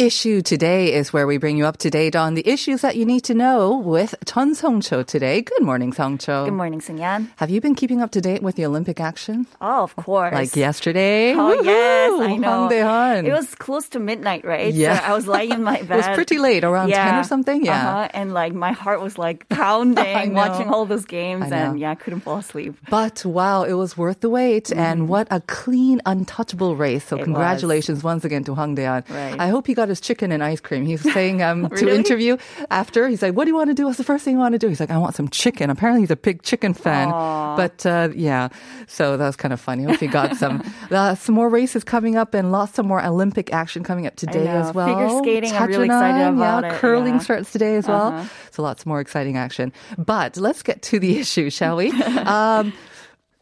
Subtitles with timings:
[0.00, 3.04] Issue today is where we bring you up to date on the issues that you
[3.04, 5.42] need to know with Chun Song Cho today.
[5.42, 6.44] Good morning, Song Cho.
[6.44, 7.26] Good morning, Sunyan.
[7.34, 9.48] Have you been keeping up to date with the Olympic action?
[9.60, 10.32] Oh, of course.
[10.32, 11.34] Like yesterday?
[11.34, 12.38] Oh, yes, I Woohoo!
[12.38, 12.68] know.
[12.68, 13.24] Hwang Daehan.
[13.26, 14.72] It was close to midnight, right?
[14.72, 15.00] Yeah.
[15.00, 15.90] So I was lying in my bed.
[15.90, 17.64] It was pretty late, around 10 or something?
[17.64, 17.74] Yeah.
[17.88, 18.08] Uh-huh.
[18.14, 21.50] And like my heart was like pounding watching all those games.
[21.50, 22.76] And yeah, I couldn't fall asleep.
[22.88, 24.70] But wow, it was worth the wait.
[24.70, 27.02] And what a clean, untouchable race.
[27.06, 27.22] So Mm-hmm.
[27.22, 29.02] It congratulations once again to Hwang Daehan.
[29.10, 29.40] Right.
[29.40, 30.86] I hope he got his chicken and ice cream.
[30.86, 32.36] He's saying um, to interview
[32.70, 33.86] after, he's like, what do you want to do?
[33.86, 34.68] What's the first thing you want to do?
[34.68, 35.70] He's like, I want some chicken.
[35.70, 37.10] Apparently he's a big chicken fan.
[37.10, 38.48] But uh, yeah,
[38.86, 39.84] so that was kind of funny.
[39.84, 40.62] Hope he got some.
[40.90, 44.46] uh, some more races coming up and lots of more Olympic action coming up today
[44.46, 44.88] as well.
[44.88, 47.20] Figure skating, I'm really excited about yeah, it, Curling yeah.
[47.20, 48.08] starts today as well.
[48.08, 48.28] Uh-huh.
[48.50, 49.72] So lots more exciting action.
[49.96, 51.90] But let's get to the issue, shall we?
[51.90, 52.72] Um,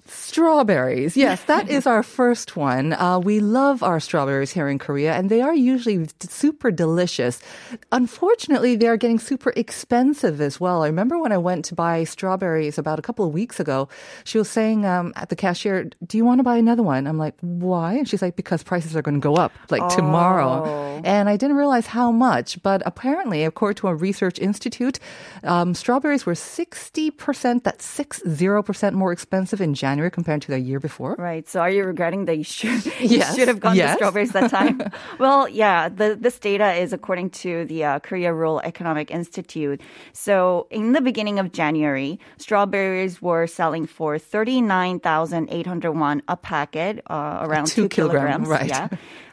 [0.09, 1.17] Strawberries.
[1.17, 2.93] Yes, that is our first one.
[2.93, 7.41] Uh, we love our strawberries here in Korea, and they are usually d- super delicious.
[7.91, 10.83] Unfortunately, they are getting super expensive as well.
[10.83, 13.89] I remember when I went to buy strawberries about a couple of weeks ago,
[14.25, 17.07] she was saying um, at the cashier, Do you want to buy another one?
[17.07, 17.95] I'm like, Why?
[17.95, 21.01] And she's like, Because prices are going to go up like tomorrow.
[21.05, 24.99] And I didn't realize how much, but apparently, according to a research institute,
[25.45, 31.15] um, strawberries were 60%, that's 60% more expensive in January compared to the year before.
[31.19, 31.49] Right.
[31.49, 33.35] So are you regretting that you should Yes.
[33.37, 33.93] should have gone Yes.
[33.93, 34.81] to strawberries that time?
[35.19, 35.89] well, yeah.
[35.89, 39.81] The, this data is according to the uh, Korea Rural Economic Institute.
[40.13, 45.93] So in the beginning of January, strawberries were selling for thirty nine thousand eight hundred
[45.93, 48.49] won a packet, uh, around Two two, kilogram, kilograms.
[48.49, 48.69] right.
[48.69, 48.89] Yeah.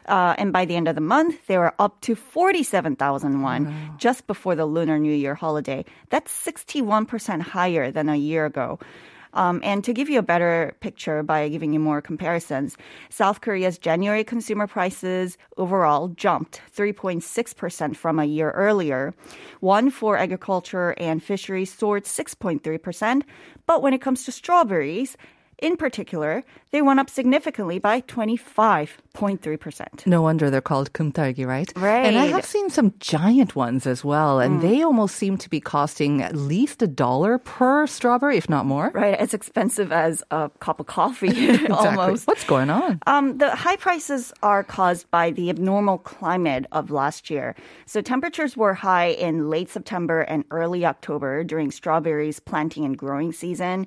[0.06, 4.26] Uh, and by the end of the month, they were up to 47,000 won just
[4.26, 5.84] before the Lunar New Year holiday.
[6.10, 8.78] That's 61% higher than a year ago.
[9.34, 12.76] Um, and to give you a better picture by giving you more comparisons,
[13.10, 19.12] South Korea's January consumer prices overall jumped 3.6% from a year earlier.
[19.60, 23.22] One for agriculture and fisheries soared 6.3%.
[23.66, 25.16] But when it comes to strawberries,
[25.58, 30.06] in particular, they went up significantly by 25.3%.
[30.06, 31.72] No wonder they're called kumtargi, right?
[31.76, 32.06] Right.
[32.06, 35.60] And I have seen some giant ones as well, and they almost seem to be
[35.60, 38.90] costing at least a dollar per strawberry, if not more.
[38.94, 42.26] Right, as expensive as a cup of coffee, almost.
[42.26, 42.98] What's going on?
[43.06, 47.54] Um, the high prices are caused by the abnormal climate of last year.
[47.86, 53.32] So temperatures were high in late September and early October during strawberries planting and growing
[53.32, 53.86] season.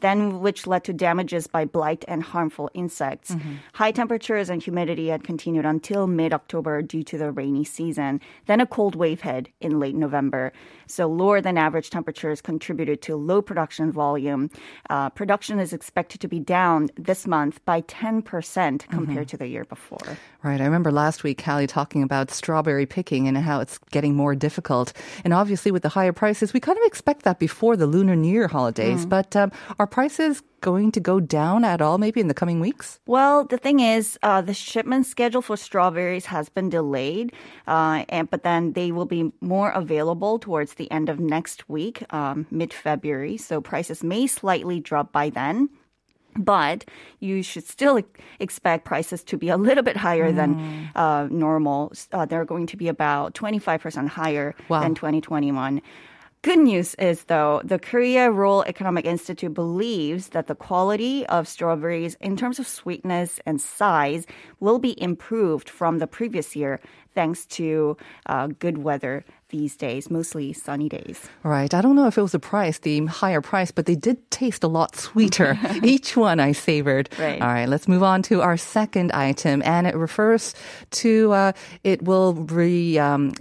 [0.00, 3.34] Then, which led to damages by blight and harmful insects.
[3.74, 8.20] High temperatures and humidity had continued until mid October due to the rainy season.
[8.46, 10.52] Then, a cold wave hit in late November.
[10.86, 14.50] So, lower than average temperatures contributed to low production volume.
[14.88, 19.64] Uh, production is expected to be down this month by 10% compared to the year
[19.64, 20.16] before.
[20.42, 20.60] Right.
[20.60, 24.92] I remember last week, Hallie talking about strawberry picking and how it's getting more difficult.
[25.24, 28.32] And obviously, with the higher prices, we kind of expect that before the Lunar New
[28.32, 29.04] Year holidays.
[29.04, 33.00] But um, are prices going to go down at all, maybe in the coming weeks?
[33.06, 37.32] Well, the thing is, uh, the shipment schedule for strawberries has been delayed,
[37.66, 42.02] uh, and but then they will be more available towards the end of next week,
[42.12, 43.36] um, mid February.
[43.36, 45.68] So prices may slightly drop by then.
[46.36, 46.84] But
[47.18, 48.00] you should still
[48.38, 51.92] expect prices to be a little bit higher than uh, normal.
[52.12, 54.82] Uh, they're going to be about 25% higher Wow.
[54.82, 55.82] than 2021.
[56.42, 62.16] Good news is, though, the Korea Rural Economic Institute believes that the quality of strawberries
[62.20, 64.24] in terms of sweetness and size
[64.60, 66.80] will be improved from the previous year
[67.12, 67.96] thanks to
[68.26, 71.28] uh, good weather these days, mostly sunny days.
[71.42, 71.74] Right.
[71.74, 74.62] I don't know if it was the price, the higher price, but they did taste
[74.62, 75.58] a lot sweeter.
[75.82, 77.08] Each one I savored.
[77.18, 77.42] Right.
[77.42, 77.68] All right.
[77.68, 79.62] Let's move on to our second item.
[79.64, 80.54] And it refers
[81.02, 81.52] to, uh,
[81.82, 83.32] it will re, um,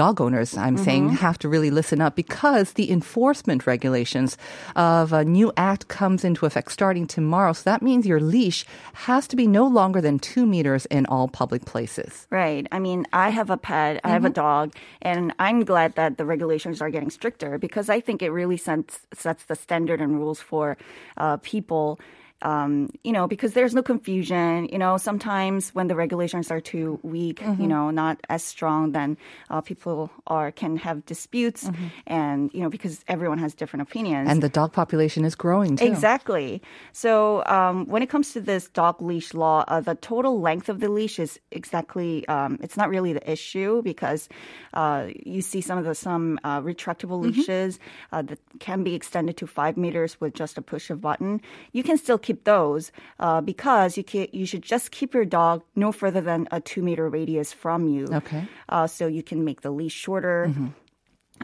[0.00, 4.38] dog owners, I'm saying, have to really listen up because the enforcement regulations
[4.74, 7.52] of a new act comes into effect starting tomorrow.
[7.52, 8.64] So that means your leash
[8.94, 12.26] has to be no longer than two meters in all public places.
[12.30, 12.66] Right.
[12.72, 16.24] I mean, I have a pet, I have a dog, and I'm glad that the
[16.24, 20.40] regulations are getting stricter because I think it really sets, sets the standard and rules
[20.40, 20.78] for
[21.18, 22.00] uh, people.
[22.42, 24.68] Um, you know, because there's no confusion.
[24.72, 29.16] You know, sometimes when the regulations are too weak, you know, not as strong, then
[29.50, 31.68] uh, people are can have disputes,
[32.06, 34.30] and you know, because everyone has different opinions.
[34.30, 35.84] And the dog population is growing too.
[35.84, 36.62] Exactly.
[36.92, 40.80] So um, when it comes to this dog leash law, uh, the total length of
[40.80, 42.26] the leash is exactly.
[42.28, 44.28] Um, it's not really the issue because
[44.74, 47.78] uh, you see some of the some uh, retractable leashes
[48.12, 51.40] uh, that can be extended to five meters with just a push of button.
[51.72, 55.62] You can still keep those uh, because you can, you should just keep your dog
[55.74, 58.06] no further than a two meter radius from you.
[58.12, 58.46] Okay.
[58.68, 60.52] Uh, so you can make the leash shorter.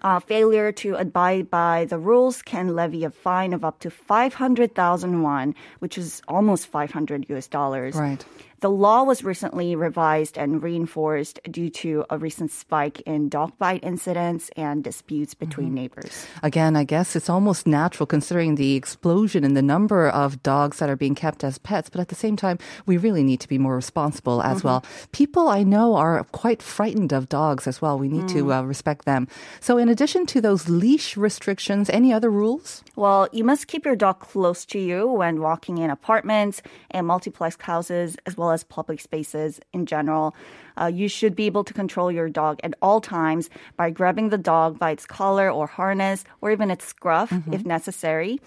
[0.03, 5.23] Uh, failure to abide by the rules can levy a fine of up to 500,000
[5.23, 7.97] won, which is almost 500 US dollars.
[7.97, 8.23] Right.
[8.61, 13.85] The law was recently revised and reinforced due to a recent spike in dog bite
[13.85, 15.45] incidents and disputes mm-hmm.
[15.45, 16.27] between neighbors.
[16.43, 20.89] Again, I guess it's almost natural considering the explosion in the number of dogs that
[20.89, 21.91] are being kept as pets.
[21.91, 24.69] But at the same time, we really need to be more responsible as mm-hmm.
[24.69, 24.85] well.
[25.13, 27.99] People I know are quite frightened of dogs as well.
[27.99, 28.59] We need to mm.
[28.59, 29.29] uh, respect them.
[29.61, 32.83] So, in addition to those leash restrictions, any other rules?
[32.95, 37.57] Well, you must keep your dog close to you when walking in apartments and multiplex
[37.61, 40.35] houses, as well as public spaces in general.
[40.77, 44.39] Uh, you should be able to control your dog at all times by grabbing the
[44.39, 48.41] dog by its collar or harness, or even its scruff if necessary.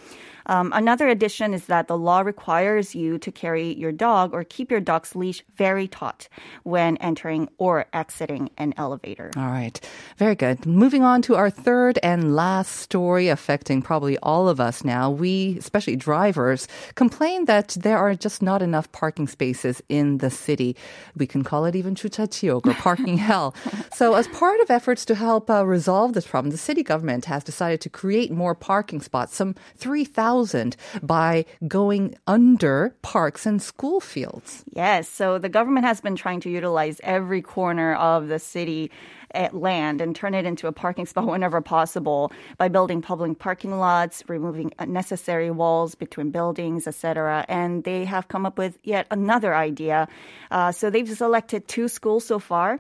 [0.50, 4.72] Um, another addition is that the law requires you to carry your dog or keep
[4.72, 6.28] your dog's leash very taut
[6.64, 9.30] when entering or exiting an elevator.
[9.38, 9.80] All right.
[10.18, 10.66] Very good.
[10.66, 15.12] Moving on to our third and last story affecting probably all of us now.
[15.12, 20.76] We, especially drivers, complain that there are just not enough parking spaces in the city.
[21.16, 21.94] We can call it even
[22.28, 23.56] chuchachiok or parking hell.
[23.94, 27.44] So as part of efforts to help uh, resolve this problem, the city government has
[27.44, 34.64] decided to create more parking spots, some 3,000 by going under parks and school fields.
[34.74, 38.92] Yes, so the government has been trying to utilize every corner of the city
[39.52, 44.24] land and turn it into a parking spot whenever possible by building public parking lots,
[44.28, 47.46] removing unnecessary walls between buildings, etc.
[47.48, 50.08] And they have come up with yet another idea.
[50.52, 52.80] Uh, so they've selected two schools so far.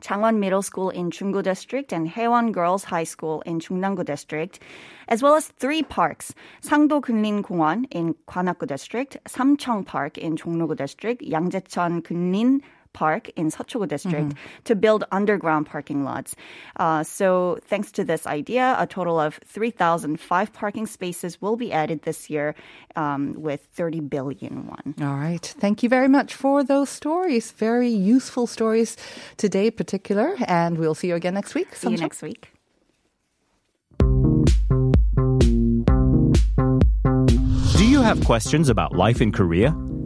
[0.00, 4.60] Changwon Middle School in Chunggu District and Haewon Girls High School in Chungnam-gu District,
[5.08, 10.74] as well as three parks, Sangdo Gunlin Gongwon in Gwanak-gu District, Samcheong Park in Chongno-gu
[10.74, 12.60] District, Yangjaecheon Gunlin
[12.92, 14.32] Park in Seocho-gu District
[14.64, 16.34] to build underground parking lots.
[16.76, 22.02] Uh, so thanks to this idea, a total of 3,005 parking spaces will be added
[22.02, 22.54] this year
[22.96, 24.94] um, with 30 billion won.
[25.00, 25.44] All right.
[25.58, 27.52] Thank you very much for those stories.
[27.52, 28.96] Very useful stories
[29.36, 30.36] today, particular.
[30.46, 31.74] And we'll see you again next week.
[31.74, 32.52] See you next week.
[37.76, 39.74] Do you have questions about life in Korea?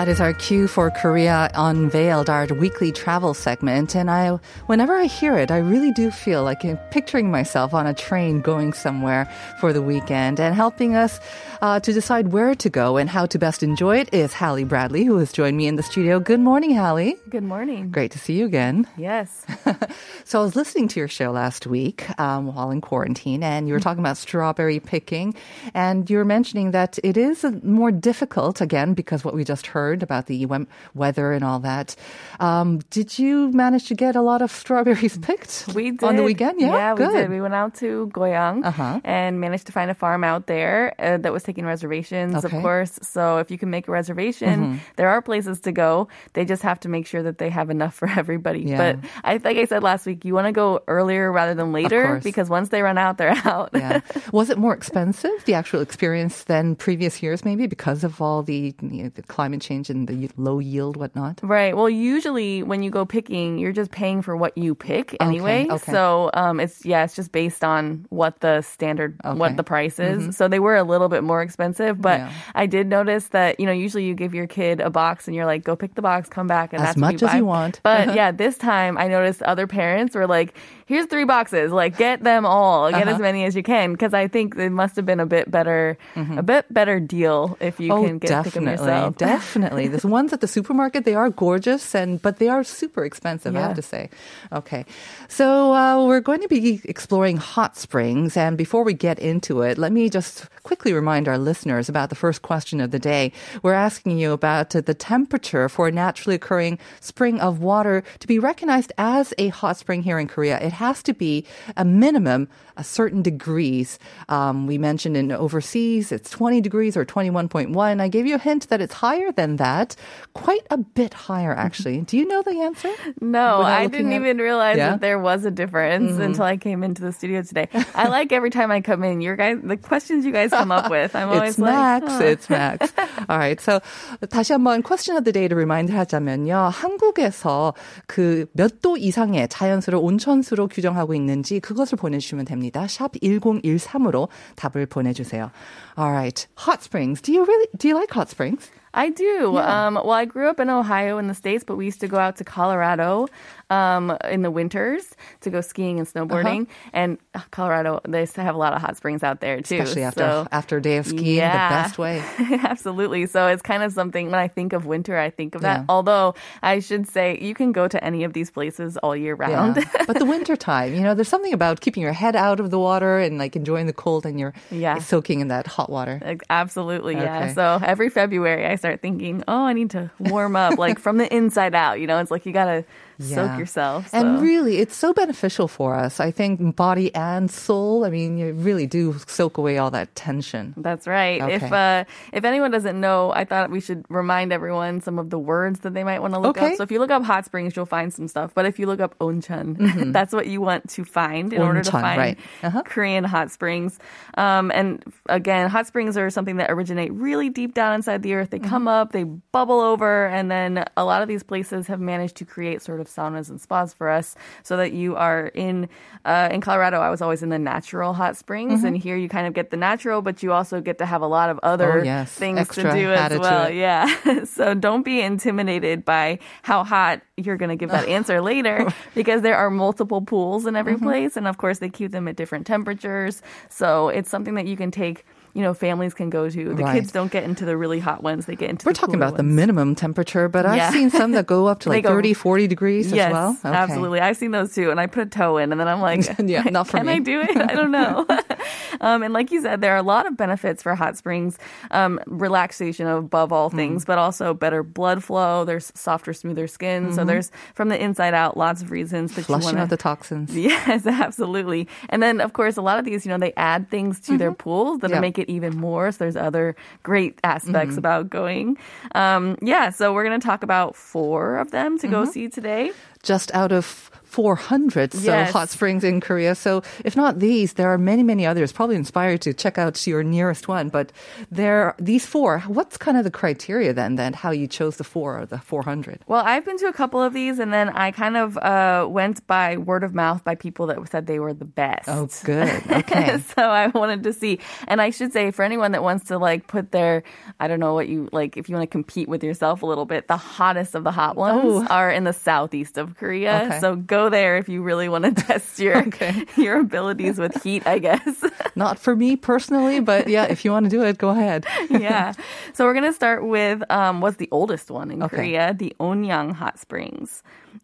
[0.00, 3.94] That is our cue for Korea Unveiled, our weekly travel segment.
[3.94, 7.86] And I, whenever I hear it, I really do feel like I'm picturing myself on
[7.86, 9.30] a train going somewhere
[9.60, 10.40] for the weekend.
[10.40, 11.20] And helping us
[11.60, 15.04] uh, to decide where to go and how to best enjoy it is Hallie Bradley,
[15.04, 16.18] who has joined me in the studio.
[16.18, 17.16] Good morning, Hallie.
[17.28, 17.90] Good morning.
[17.90, 18.86] Great to see you again.
[18.96, 19.44] Yes.
[20.24, 23.74] So I was listening to your show last week um, while in quarantine, and you
[23.74, 25.34] were talking about strawberry picking,
[25.74, 29.89] and you were mentioning that it is more difficult again because what we just heard
[30.02, 30.46] about the
[30.94, 31.96] weather and all that.
[32.38, 36.22] Um, did you manage to get a lot of strawberries picked We did on the
[36.22, 36.60] weekend?
[36.60, 37.08] Yeah, yeah, good.
[37.12, 37.30] we did.
[37.30, 39.00] We went out to Goyang Uh-huh.
[39.04, 42.46] and managed to find a farm out there uh, that was taking reservations, Okay.
[42.48, 42.56] Mm-hmm.
[42.56, 42.98] of course.
[43.02, 46.08] So if you can make a reservation, there are places to go.
[46.34, 48.60] They just have to make sure that they have enough for everybody.
[48.60, 48.76] Yeah.
[48.94, 52.20] But I, like I said last week, you want to go earlier rather than later
[52.22, 53.70] because once they run out, they're out.
[53.74, 54.00] yeah.
[54.32, 58.74] Was it more expensive, the actual experience, than previous years, maybe because of all the,
[58.82, 61.40] you know, the climate change and the low yield, whatnot?
[61.42, 61.74] Right.
[61.76, 65.66] Well, usually when you go picking, you're just paying for what you pick anyway.
[65.70, 65.92] okay.
[65.92, 69.38] So um, it's yeah, it's just based on what the standard, Okay.
[69.38, 70.36] what the price is.
[70.36, 72.32] So they were a little bit more expensive, but Yeah.
[72.54, 75.46] I did notice that you know usually you give your kid a box and you're
[75.46, 77.36] like, go pick the box, come back, and As that's what much as buy.
[77.36, 77.80] you want.
[77.82, 80.54] But yeah, this time I noticed other parents were like,
[80.90, 83.14] here's three boxes, like get them all, get Uh-huh.
[83.14, 85.96] as many as you can, because I think it must have been a bit better,
[86.16, 89.16] a bit better deal if you oh, can get them definitely, yourself.
[89.16, 89.86] definitely.
[89.88, 93.54] The ones at the supermarket, they are gorgeous, and but they are super expensive.
[93.54, 94.10] I have to say.
[94.52, 94.84] Okay,
[95.28, 99.78] so uh, we're going to be exploring hot springs, and before we get into it,
[99.78, 103.32] let me just quickly remind our listeners about the first question of the day.
[103.62, 108.26] We're asking you about uh, the temperature for a naturally occurring spring of water to
[108.26, 110.58] be recognized as a hot spring here in Korea.
[110.58, 111.45] It has to be
[111.77, 113.97] a minimum a certain degrees.
[114.27, 117.71] Um, we mentioned in overseas it's 20 degrees or 21.1.
[118.01, 119.95] I gave you a hint that it's higher than that,
[120.33, 122.01] quite a bit higher actually.
[122.01, 122.91] Do you know the answer?
[123.21, 124.85] No, without I looking didn't at- even realize Yeah?
[124.85, 124.91] Mm-hmm.
[124.99, 127.69] that there was a difference until I came into the studio today.
[127.95, 130.91] I like every time I come in, your guys, the questions you guys come up
[130.91, 131.15] with.
[131.15, 132.05] I'm always It's like, Max.
[132.11, 132.23] huh.
[132.23, 132.91] It's Max.
[133.29, 133.59] All right.
[133.61, 133.79] So
[134.27, 136.71] 다시 한번 question of the day를 remind 하자면요.
[136.75, 137.73] 한국에서
[138.07, 142.86] 그 몇 도 이상의 자연수를 온천수로 규정하고 있는지 그것을 보내주시면 됩니다.
[142.86, 145.50] 샵 1013으로 답을 보내주세요.
[145.98, 146.46] All right.
[146.66, 147.20] Hot springs.
[147.20, 148.70] Do you really, do you like hot springs?
[148.92, 149.56] I do.
[149.56, 152.18] Um, well, I grew up in Ohio in the States, but we used to go
[152.18, 153.28] out to Colorado
[153.70, 156.66] um, in the winters to go skiing and snowboarding.
[156.92, 159.76] And uh, Colorado, they have a lot of hot springs out there too.
[159.78, 161.68] Especially after, so- after a day of skiing, Yeah.
[161.68, 162.22] the best way.
[162.64, 163.26] Absolutely.
[163.26, 165.80] So it's kind of something when I think of winter, I think of that.
[165.80, 165.84] Yeah.
[165.88, 169.76] Although I should say you can go to any of these places all year round.
[169.76, 170.04] Yeah.
[170.06, 172.78] but the winter time, you know, there's something about keeping your head out of the
[172.78, 174.98] water and like enjoying the cold and you're Yeah.
[174.98, 176.20] soaking in that hot water.
[176.50, 177.44] Absolutely, yeah.
[177.44, 177.54] Okay.
[177.54, 181.32] So every February, I start thinking, oh, I need to warm up, like from the
[181.32, 182.00] inside out.
[182.00, 182.84] You know, it's like you gotta
[183.20, 183.58] soak Yeah.
[183.58, 184.08] yourself.
[184.12, 186.20] And really, it's so beneficial for us.
[186.20, 188.04] I think body and soul.
[188.04, 190.74] I mean, you really do soak away all that tension.
[190.76, 191.40] That's right.
[191.50, 195.38] If uh, if anyone doesn't know, I thought we should remind everyone some of the
[195.38, 196.72] words that they might want to look Okay.
[196.72, 196.76] up.
[196.76, 198.52] So if you look up hot springs, you'll find some stuff.
[198.54, 201.90] But if you look up onchon, that's what you want to find in order to
[201.92, 202.38] find right.
[202.62, 202.82] Uh-huh.
[202.84, 203.98] Korean hot springs.
[204.36, 208.50] Um, and again, hot springs are something that originate really deep down inside the earth.
[208.50, 212.36] They come up, they bubble over, and then a lot of these places have managed
[212.36, 215.88] to create sort of saunas and spas for us, so that you are in
[216.24, 217.00] uh, in Colorado.
[217.00, 219.76] I was always in the natural hot springs, and here you kind of get the
[219.76, 222.32] natural, but you also get to have a lot of other Oh, yes.
[222.32, 223.70] things Extra to do as well.
[223.70, 224.44] Yeah.
[224.44, 229.42] so don't be intimidated by how hot you're going to give that answer later because
[229.42, 230.76] there are multiple pools in Mm-hmm.
[230.76, 231.36] every place.
[231.36, 233.42] And of course, they keep them at different temperatures.
[233.68, 235.24] So it's something that you can take.
[235.54, 236.74] You know, families can go to.
[236.74, 236.94] The Right.
[237.00, 238.86] kids don't get into the really hot ones; they get into.
[238.86, 242.04] We're talking about the minimum temperature, but I've seen some that go up to like
[242.04, 243.56] go- 30, 40 degrees Yes, as well.
[243.64, 243.68] Okay.
[243.76, 244.20] absolutely.
[244.20, 246.62] I've seen those too, and I put a toe in, and then I'm like, Yeah,
[246.64, 247.12] not for can me.
[247.14, 247.56] I do it?
[247.56, 248.26] I don't know.
[249.00, 251.58] um, and like you said, there are a lot of benefits for hot springs,
[251.90, 253.76] um, relaxation above all Mm.
[253.76, 255.64] things, but also better blood flow.
[255.64, 257.12] There's softer, smoother skin.
[257.12, 259.46] So there's from the inside out lots of reasons that Mm-hmm.
[259.50, 260.56] Flushing want out the toxins.
[260.56, 261.88] Yes, absolutely.
[262.08, 264.52] And then, of course, a lot of these, you know, they add things to their
[264.52, 265.14] pools that Mm-hmm.
[265.14, 265.20] Yeah.
[265.20, 266.12] make it even more.
[266.12, 267.98] So there's other great aspects Mm-hmm.
[267.98, 268.78] about going.
[269.14, 272.14] Um, yeah, so we're going to talk about four of them to Mm-hmm.
[272.14, 272.92] go see today.
[273.22, 275.50] Just out of 400 so Yes.
[275.52, 276.54] hot springs in Korea.
[276.54, 278.70] So if not these, there are many, many others.
[278.70, 280.88] Probably inspired to check out your nearest one.
[280.88, 281.10] But
[281.50, 282.60] there, these four.
[282.60, 284.14] What's kind of the criteria then?
[284.14, 286.20] Then how you chose the four or the 400?
[286.28, 289.44] Well, I've been to a couple of these, and then I kind of uh, went
[289.48, 292.08] by word of mouth by people that said they were the best.
[292.08, 292.68] Oh, good.
[292.88, 293.40] Okay.
[293.56, 296.68] so I wanted to see, and I should say for anyone that wants to like
[296.68, 297.24] put their,
[297.58, 300.06] I don't know what you like, if you want to compete with yourself a little
[300.06, 301.86] bit, the hottest of the hot ones Oh.
[301.90, 303.64] are in the southeast of of Korea.
[303.66, 303.80] Okay.
[303.80, 306.46] So go there if you really want to test your Okay.
[306.56, 308.44] your abilities with heat, I guess.
[308.76, 311.66] Not for me personally, but yeah, if you want to do it, go ahead.
[311.90, 312.32] yeah.
[312.72, 315.36] So we're gonna start with um, what's the oldest one in Okay.
[315.36, 317.42] Korea, the Onyang Hot Springs.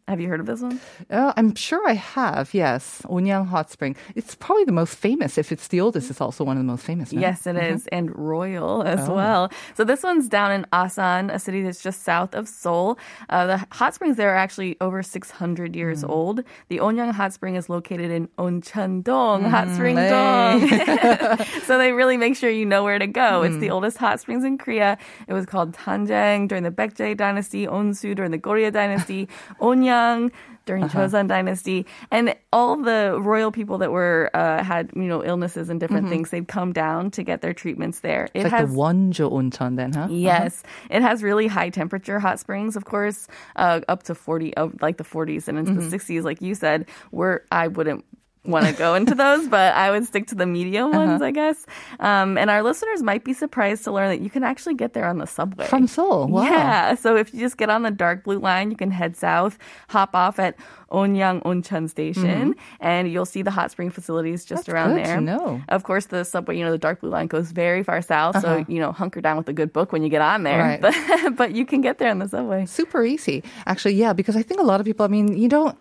[0.08, 0.80] Have you heard of this one?
[1.10, 2.54] Uh, I'm sure I have.
[2.54, 3.96] Yes, Onyang Hot Spring.
[4.14, 5.36] It's probably the most famous.
[5.38, 7.12] If it's the oldest, it's also one of the most famous.
[7.12, 7.20] no?
[7.20, 9.14] Yes, it is, and royal as Oh.
[9.14, 9.50] well.
[9.74, 12.98] So this one's down in Asan, a city that's just south of Seoul.
[13.28, 16.10] Uh, the hot springs there are actually over 600 years Hmm.
[16.10, 16.42] old.
[16.68, 20.08] The Onyang Hot Spring is located in Oncheon-dong, Hot Spring hey.
[20.10, 20.68] Dong.
[21.64, 23.42] so they really make sure you know where to go.
[23.42, 23.60] It's Hmm.
[23.60, 24.98] the oldest hot springs in Korea.
[25.28, 29.28] It was called Tanjang during the Baekje dynasty, Onsu during the Goryeo dynasty,
[29.76, 30.30] Onyang
[30.64, 30.98] during Uh-huh.
[31.06, 35.78] Joseon dynasty, and all the royal people that were uh, had you know illnesses and
[35.78, 38.28] different things, they'd come down to get their treatments there.
[38.34, 38.46] Mm-hmm.
[38.46, 40.08] It's like the Wonjo Oncheon then, huh?
[40.10, 44.74] Yes, it has really high temperature hot springs, of course, uh, up to 40, of
[44.82, 45.88] like the 40s and into Mm-hmm.
[45.90, 46.86] the 60s, like you said.
[47.10, 48.04] Where I wouldn't
[48.48, 50.98] want to go into those, but I would stick to the medium Uh-huh.
[51.06, 51.66] ones, I guess.
[52.00, 55.06] Um, and our listeners might be surprised to learn that you can actually get there
[55.06, 55.66] on the subway.
[55.66, 56.28] From Seoul.
[56.28, 56.42] Wow.
[56.44, 59.58] Yeah, so if you just get on the dark blue line, you can head south,
[59.88, 60.56] hop off at
[60.90, 64.72] Onyang Oncheon Station, and you'll see the hot spring facilities just Mm-hmm.
[64.72, 65.20] That's around there.
[65.20, 65.60] know.
[65.68, 68.64] Of course, the subway, you know, the dark blue line goes very far south, so
[68.68, 70.58] you know, hunker down with a good book when you get on there.
[70.58, 70.80] Right.
[70.80, 70.94] But
[71.36, 72.66] but you can get there on the subway.
[72.66, 73.44] Super easy.
[73.66, 75.76] Actually, yeah, because I think a lot of people, I mean, you don't,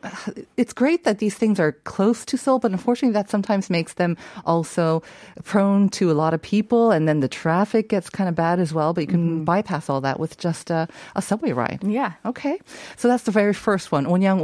[0.58, 4.18] it's great that these things are close to Seoul, but unfortunately that sometimes makes them
[4.46, 5.02] also
[5.44, 8.74] prone to a lot of people and then the traffic gets kind of bad as
[8.74, 11.80] well, but you can bypass all that with just a, a subway ride.
[11.84, 12.14] Yeah.
[12.26, 12.60] Okay.
[12.98, 14.06] So that's the very first one.
[14.06, 14.42] 온양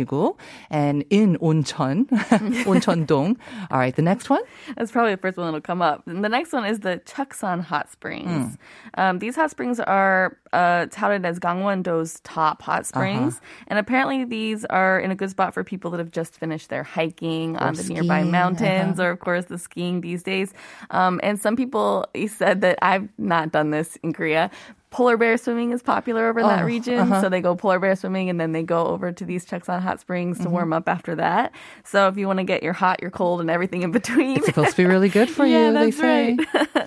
[0.00, 0.36] 온천지구
[0.70, 2.06] and in 온천,
[2.64, 3.36] 온천동.
[3.70, 3.94] All right.
[3.94, 4.42] The next one?
[4.76, 6.06] That's probably the first one that'll come up.
[6.06, 8.56] And the next one is the Chuksan Hot Springs.
[8.94, 14.64] Um, these hot springs are uh, touted as Gangwon-do's top hot springs, and apparently these
[14.66, 17.82] are in a good spot for people that have just finished their hiking on the
[17.84, 20.54] nearby skiing, mountains, or of course the skiing these days.
[20.90, 24.50] Um, and some people said that I've not done this in Korea.
[24.91, 27.21] Polar bear swimming is popular over in that Oh, region, uh-huh.
[27.21, 30.01] so they go polar bear swimming and then they go over to these Chuksan hot
[30.01, 30.51] springs to mm-hmm.
[30.51, 31.53] warm up after that.
[31.85, 34.47] So if you want to get your hot, your cold, and everything in between, It's
[34.47, 36.37] supposed to be really good for Yeah, you, they say.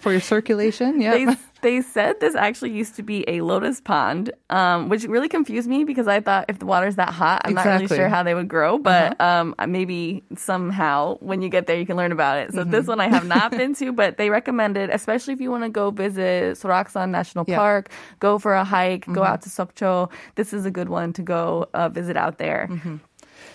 [0.01, 1.01] for your circulation.
[1.05, 1.13] Yeah.
[1.13, 5.67] they they said this actually used to be a lotus pond, um, which really confused
[5.67, 8.35] me because I thought if the water's that hot, I'm not really sure how they
[8.35, 8.77] would grow.
[8.77, 12.53] But um, maybe somehow when you get there, you can learn about it.
[12.53, 15.65] So this one I have not been to, but they recommended, especially if you want
[15.65, 17.57] to go visit Soraksan National Yeah.
[17.57, 17.91] Park,
[18.21, 20.11] go for a hike, go out to Sokcho.
[20.35, 22.69] This is a good one to go uh, visit out there.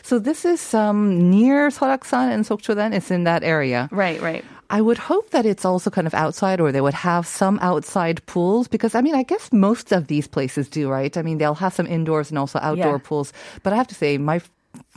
[0.01, 2.92] So this is um, near Soraksan and Sokcho then?
[2.92, 3.88] It's in that area.
[3.92, 4.44] Right, right.
[4.70, 8.24] I would hope that it's also kind of outside or they would have some outside
[8.28, 11.16] pools because I mean, I guess most of these places do, right?
[11.18, 12.98] I mean, they'll have some indoors and also outdoor Yeah.
[13.04, 13.34] pools.
[13.64, 14.42] But I have to say, my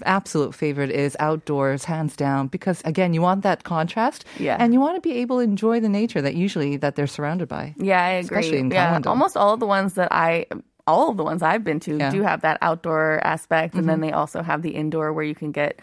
[0.04, 4.56] absolute favorite is outdoors, hands down, because again, you want that contrast Yeah.
[4.60, 7.48] and you want to be able to enjoy the nature that usually that they're surrounded
[7.48, 7.74] by.
[7.78, 8.68] Yeah, I agree.
[8.70, 10.46] Yeah, almost all of the ones that I
[10.86, 12.10] all of the ones I've been to Yeah.
[12.10, 12.18] Mm-hmm.
[12.18, 15.52] do have that outdoor aspect and then they also have the indoor where you can
[15.52, 15.78] get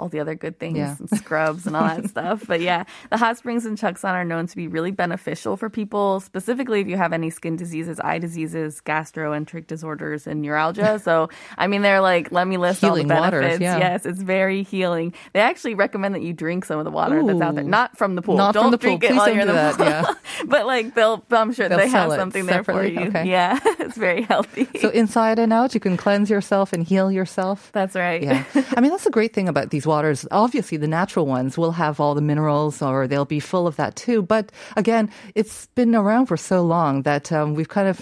[0.00, 0.96] all the other good things Yeah.
[0.98, 2.44] and scrubs and all that stuff.
[2.46, 6.20] But yeah, the hot springs in Chuksan are known to be really beneficial for people,
[6.20, 10.98] specifically if you have any skin diseases, eye diseases, gastroenteric disorders, and neuralgia.
[11.10, 13.62] So, I mean, they're like, let me list Healing all the waters, benefits.
[13.62, 13.78] yeah.
[13.78, 15.12] Yes, it's very healing.
[15.32, 18.14] They actually recommend that you drink some of the water that's out there, not from
[18.14, 18.36] the pool.
[18.36, 18.98] Not don't from the pool.
[18.98, 19.86] drink it Please while don't you're in the that, pool.
[19.86, 20.12] yeah.
[20.46, 23.00] but like they'll, I'm sure They'll they have something there for you.
[23.08, 23.28] Okay.
[23.28, 24.68] Yeah, it's very healthy.
[24.80, 27.70] So inside and out, you can cleanse yourself and heal yourself.
[27.72, 28.22] that's right.
[28.22, 28.44] Yeah.
[28.76, 30.26] I mean, that's the great thing about these waters.
[30.30, 33.92] Obviously, the natural ones will have all the minerals or they'll be full of that
[34.04, 34.22] too.
[34.22, 34.44] But
[34.76, 37.98] again, it's been around for so long that um, we've kind of.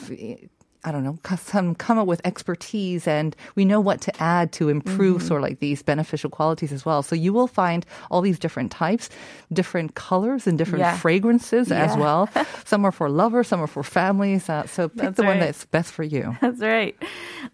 [0.84, 4.68] I don't know, some come up with expertise and we know what to add to
[4.68, 5.26] improve Mm-hmm.
[5.26, 7.02] sort of like these beneficial qualities as well.
[7.02, 9.10] So you will find all these different types,
[9.52, 10.96] different colors and different Yeah.
[10.96, 12.28] fragrances as well.
[12.64, 14.48] some are for lovers, some are for families.
[14.48, 16.36] Uh, so pick That's the one that's best for you.
[16.40, 16.94] That's right.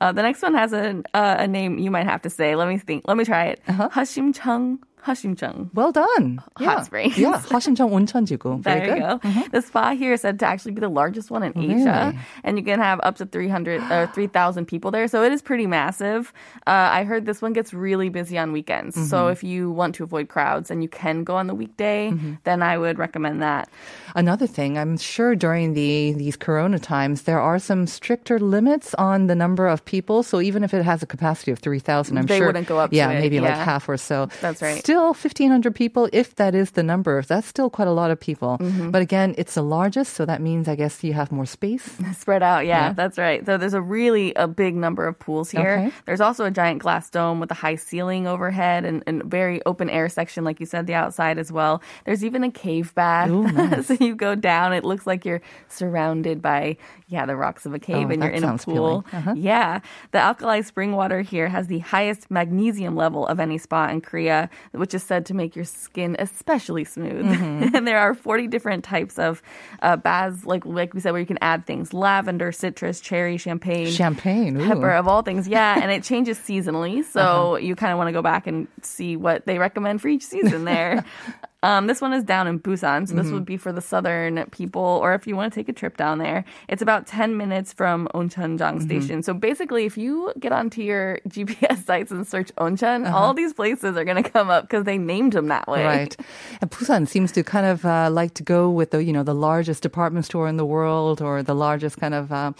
[0.00, 2.54] Uh, the next one has a uh, a name you might have to say.
[2.56, 3.04] Let me think.
[3.08, 3.60] Let me try it.
[3.68, 3.88] Uh-huh.
[3.92, 4.78] Hashimcheong.
[5.04, 5.70] Hashimjeong.
[5.74, 6.40] Well done.
[6.40, 6.74] Uh, yeah.
[6.74, 7.18] Hot springs.
[7.18, 8.60] Yeah, Hashimjeong Oncheonjigu.
[8.60, 9.00] Very there you good.
[9.00, 9.28] go.
[9.28, 9.50] Mm-hmm.
[9.52, 11.82] The spa here is said to actually be the largest one in really?
[11.82, 15.06] Asia, and you can have up to 300 or uh, 3,000 people there.
[15.08, 16.32] So it is pretty massive.
[16.66, 18.96] Uh, I heard this one gets really busy on weekends.
[18.96, 19.06] Mm-hmm.
[19.06, 22.34] So if you want to avoid crowds and you can go on the weekday, mm-hmm.
[22.44, 23.68] then I would recommend that.
[24.14, 29.26] Another thing, I'm sure during the these corona times there are some stricter limits on
[29.26, 30.22] the number of people.
[30.22, 32.78] So even if it has a capacity of 3,000, I'm they sure they wouldn't go
[32.78, 32.92] up.
[32.92, 33.42] Yeah, maybe it.
[33.42, 33.64] like yeah.
[33.64, 34.28] half or so.
[34.40, 34.78] That's right.
[34.78, 37.20] Still still 1,500 people, if that is the number.
[37.22, 38.59] That's still quite a lot of people.
[38.61, 38.90] Mm-hmm.
[38.92, 41.83] But again, it's the largest, so that means I guess you have more space.
[42.16, 42.92] Spread out, yeah, Yeah.
[42.92, 43.44] that's right.
[43.44, 45.78] So there's a really a big number of pools here.
[45.88, 45.92] Okay.
[46.07, 49.90] There's also a giant glass dome with a high ceiling overhead and, and very open
[49.90, 51.83] air section, like you said, the outside as well.
[52.04, 53.30] There's even a cave bath.
[53.30, 53.87] Ooh, nice.
[53.88, 56.76] so you go down, it looks like you're surrounded by
[57.09, 59.04] yeah the rocks of a cave, Oh, and you're in a pool.
[59.12, 59.35] Uh-huh.
[59.37, 59.80] Yeah,
[60.12, 64.48] the alkali spring water here has the highest magnesium level of any spa in Korea,
[64.84, 67.24] which is said to make your skin especially smooth.
[67.24, 67.74] Mm-hmm.
[67.74, 69.40] and there are 40 different types of
[69.80, 73.90] uh, baths, like like we said, where you can add things: lavender, citrus, cherry, champagne,
[73.90, 74.60] Champagne.
[74.60, 74.66] ooh.
[74.68, 75.48] pepper of all things.
[75.48, 79.16] Yeah, and it changes seasonally, so you kind of want to go back and see
[79.16, 81.02] what they recommend for each season there.
[81.64, 84.83] Um, this one is down in Busan, so this would be for the southern people,
[85.03, 86.44] or if you want to take a trip down there.
[86.68, 89.22] It's about 10 minutes from Oncheonjang Station.
[89.22, 93.96] So basically, if you get onto your GPS sites and search Oncheon, all these places
[93.96, 95.87] are going to come up because they named them that way.
[95.87, 96.14] Right.
[96.61, 99.35] And Busan seems to kind of uh, like to go with the, you know, the
[99.35, 102.53] largest department store in the world or the largest kind of, uh,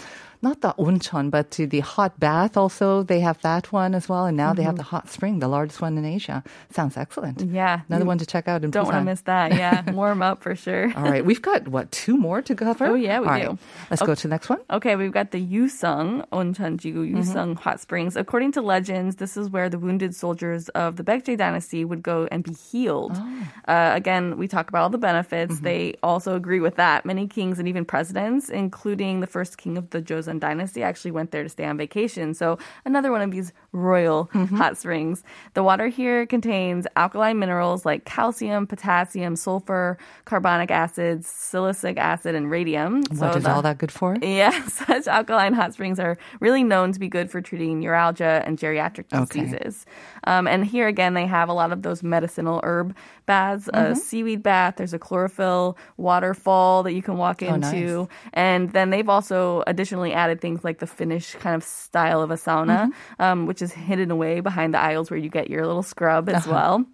[0.45, 3.03] not the oncheon, but to the hot bath also.
[3.03, 4.27] They have that one as well.
[4.27, 4.77] And now they have mm-hmm.
[4.79, 6.45] the hot spring, the largest one in Asia.
[6.71, 7.41] Sounds excellent.
[7.41, 7.81] Yeah.
[7.89, 9.55] Another one to check out in Don't want to miss that.
[9.55, 9.91] Yeah.
[9.91, 10.93] Warm up for sure.
[10.95, 11.25] All right.
[11.25, 12.87] We've got, what, two more to cover?
[12.87, 13.49] Oh, yeah, we All do.
[13.49, 13.59] right.
[13.91, 14.61] Let's go to the next one.
[14.71, 17.17] Okay, we've got the Yusung Oncheonjigu mm-hmm.
[17.17, 18.17] Yusung Hot Springs.
[18.17, 22.29] According to legends, this is where the wounded soldiers of the Baekje dynasty would go
[22.31, 23.13] and be healed.
[23.17, 23.73] Oh.
[23.73, 25.55] Uh, again, we talk about all the benefits.
[25.55, 25.65] Mm-hmm.
[25.65, 27.07] They also agree with that.
[27.07, 31.31] Many kings and even presidents, including the first king of the Joseon dynasty, actually went
[31.31, 32.35] there to stay on vacation.
[32.35, 35.23] So another one of these royal hot springs.
[35.55, 42.51] The water here contains alkaline minerals like calcium, potassium, sulfur, carbonic acids, silicic acid, and
[42.51, 43.03] radium.
[43.11, 44.17] What So is the- all that good for?
[44.23, 48.59] yeah, such alkaline hot springs are really known to be good for treating neuralgia and
[48.59, 49.25] geriatric Okay.
[49.25, 49.87] diseases.
[50.25, 52.95] Um, and here again, they have a lot of those medicinal herb
[53.27, 53.93] baths, Mm-hmm.
[53.93, 54.75] a seaweed bath.
[54.77, 57.73] There's a chlorophyll waterfall that you can walk Oh, nice.
[57.73, 62.31] into, and then they've also additionally added things like the Finnish kind of style of
[62.31, 63.23] a sauna, Mm-hmm.
[63.23, 66.39] um, which is hidden away behind the aisles where you get your little scrub Uh-huh.
[66.39, 66.85] as well.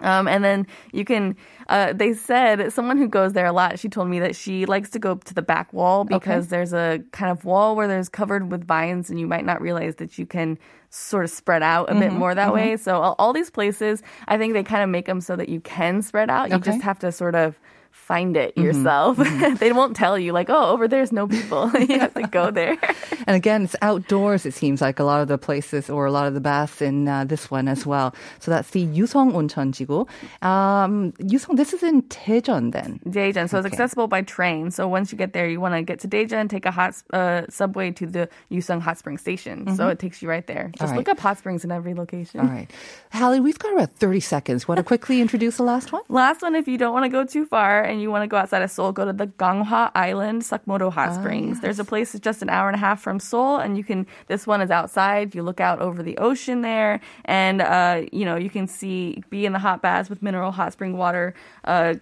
[0.00, 1.36] Um, and then you can,
[1.68, 4.90] uh, they said, someone who goes there a lot, she told me that she likes
[4.90, 8.50] to go to the back wall because there's a kind of wall where there's covered
[8.50, 10.58] with vines and you might not realize that you can
[10.90, 12.76] sort of spread out a bit Mm-hmm, more that way.
[12.76, 15.60] So all, all these places, I think they kind of make them so that you
[15.60, 16.50] can spread out.
[16.50, 16.70] You Okay.
[16.70, 17.58] just have to sort of
[17.98, 19.16] find it Mm-hmm, yourself.
[19.58, 21.70] they won't tell you like, oh, over there's no people.
[21.78, 22.78] you have to go there.
[23.26, 26.26] And again, it's outdoors, it seems like a lot of the places or a lot
[26.26, 28.14] of the baths in uh, this one as well.
[28.38, 30.08] So that's the Yusong Oncheonjigu.
[30.42, 33.00] Um, Yusong, this is in Daejeon then.
[33.06, 33.48] Daejeon.
[33.50, 34.70] So it's accessible by train.
[34.70, 36.94] So once you get there, you want to get to Daejeon, and take a hot
[37.12, 39.76] uh, subway to the Yusung Hot Spring Station.
[39.76, 40.70] So it takes you right there.
[40.78, 40.96] Just Mm-hmm.
[40.98, 42.40] Look up hot springs in every location.
[42.40, 42.70] All right.
[43.12, 44.66] Hallie, we've got about 30 seconds.
[44.66, 46.00] Want to quickly introduce the last one?
[46.08, 48.36] Last one, if you don't want to go too far and you want to go
[48.36, 51.60] outside of Seoul, go to the Ganghwa Island Seokmodo Hot Ah, Springs.
[51.60, 54.06] There's a place that's just an hour and a half from Seoul, and you can.
[54.26, 55.34] This one is outside.
[55.34, 59.46] You look out over the ocean there, and uh, you know you can see be
[59.46, 61.34] in the hot baths with mineral hot spring water.
[61.64, 61.94] Uh,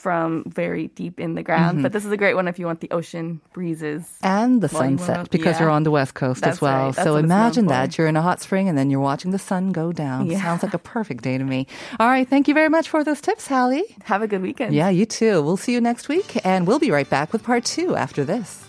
[0.00, 1.82] from very deep in the ground, Mm-hmm.
[1.82, 4.02] but this is a great one if you want the ocean breezes.
[4.22, 5.60] And the sunset because yeah.
[5.60, 6.86] you're on the west coast That's as well.
[6.86, 6.94] right.
[6.94, 9.92] So imagine that you're in a hot spring and then you're watching the sun go
[9.92, 10.26] down.
[10.26, 10.40] Yeah.
[10.42, 11.66] Sounds like a perfect day to me.
[12.00, 12.26] All right.
[12.28, 13.84] Thank you very much for those tips, Hallie.
[14.04, 14.74] Have a good weekend.
[14.74, 15.42] Yeah, you too.
[15.42, 18.64] We'll see you next week and we'll be right back with part two after this.